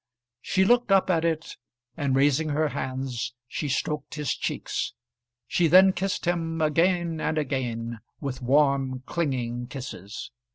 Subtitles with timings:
[0.41, 1.57] She looked up at it,
[1.95, 4.95] and raising her hands she stroked his cheeks.
[5.45, 10.31] She then kissed him again and again, with warm, clinging kisses.